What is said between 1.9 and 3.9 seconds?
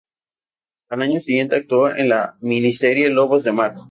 en la miniserie "Lobos de Mar".